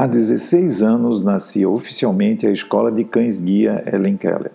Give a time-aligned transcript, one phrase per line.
[0.00, 4.52] Há 16 anos nascia oficialmente a Escola de Cães Guia Ellen Keller.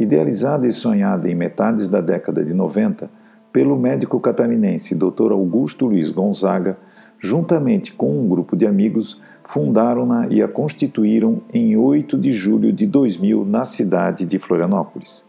[0.00, 3.08] Idealizada e sonhada em metades da década de 90
[3.52, 5.30] pelo médico catarinense Dr.
[5.30, 6.76] Augusto Luiz Gonzaga,
[7.20, 12.84] juntamente com um grupo de amigos, fundaram-na e a constituíram em 8 de julho de
[12.84, 15.24] 2000 na cidade de Florianópolis.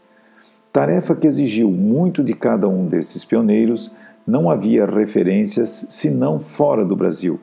[0.72, 3.94] Tarefa que exigiu muito de cada um desses pioneiros,
[4.26, 7.38] não havia referências senão fora do Brasil.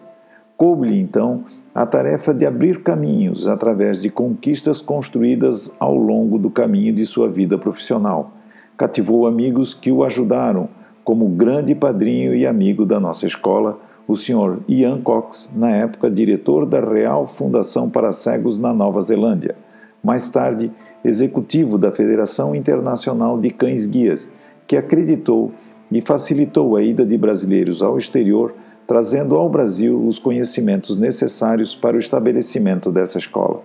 [0.60, 6.94] Coube-lhe então a tarefa de abrir caminhos através de conquistas construídas ao longo do caminho
[6.94, 8.34] de sua vida profissional.
[8.76, 10.68] Cativou amigos que o ajudaram,
[11.02, 14.58] como grande padrinho e amigo da nossa escola, o Sr.
[14.68, 19.56] Ian Cox, na época diretor da Real Fundação para Cegos na Nova Zelândia
[20.04, 20.72] mais tarde
[21.04, 24.32] executivo da Federação Internacional de Cães Guias,
[24.66, 25.52] que acreditou
[25.92, 28.54] e facilitou a ida de brasileiros ao exterior,
[28.90, 33.62] trazendo ao Brasil os conhecimentos necessários para o estabelecimento dessa escola.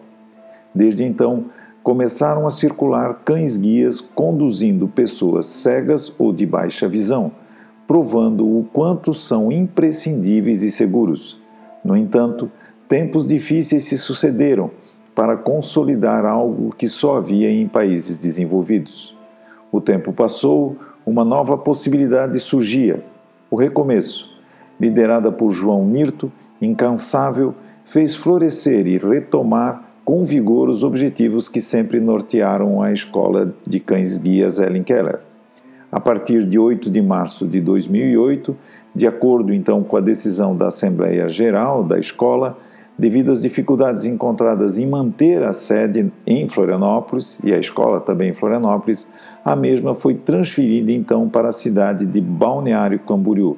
[0.75, 1.47] Desde então,
[1.83, 7.33] começaram a circular cães-guias conduzindo pessoas cegas ou de baixa visão,
[7.86, 11.41] provando o quanto são imprescindíveis e seguros.
[11.83, 12.53] No entanto,
[12.86, 14.70] tempos difíceis se sucederam
[15.14, 19.16] para consolidar algo que só havia em países desenvolvidos.
[19.72, 23.03] O tempo passou, uma nova possibilidade surgia:
[23.50, 24.33] o recomeço.
[24.80, 26.30] Liderada por João Nirto,
[26.61, 33.81] incansável, fez florescer e retomar com vigor os objetivos que sempre nortearam a escola de
[33.81, 35.20] cães-guias Ellen Keller.
[35.91, 38.56] A partir de 8 de março de 2008,
[38.94, 42.59] de acordo então com a decisão da Assembleia Geral da escola,
[42.98, 48.34] devido às dificuldades encontradas em manter a sede em Florianópolis e a escola também em
[48.34, 49.09] Florianópolis,
[49.44, 53.56] a mesma foi transferida então para a cidade de Balneário Camboriú.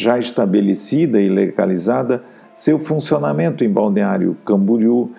[0.00, 5.10] Já estabelecida e legalizada, seu funcionamento em Balneário Camboriú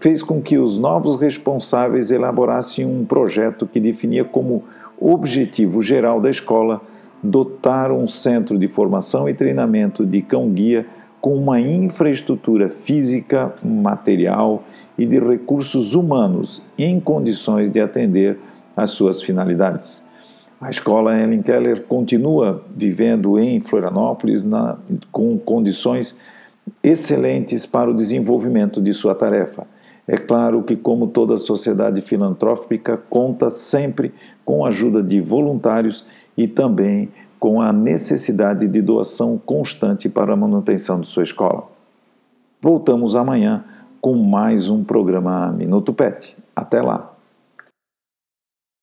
[0.00, 4.64] fez com que os novos responsáveis elaborassem um projeto que definia como
[5.00, 6.82] objetivo geral da escola
[7.22, 10.86] dotar um centro de formação e treinamento de cão-guia
[11.20, 14.64] com uma infraestrutura física, material
[14.98, 18.40] e de recursos humanos em condições de atender
[18.76, 20.05] às suas finalidades.
[20.60, 24.78] A escola Ellen Keller continua vivendo em Florianópolis na,
[25.12, 26.18] com condições
[26.82, 29.66] excelentes para o desenvolvimento de sua tarefa.
[30.08, 34.14] É claro que, como toda sociedade filantrópica, conta sempre
[34.44, 36.06] com a ajuda de voluntários
[36.36, 41.64] e também com a necessidade de doação constante para a manutenção de sua escola.
[42.62, 43.64] Voltamos amanhã
[44.00, 46.36] com mais um programa Minuto Pet.
[46.54, 47.15] Até lá!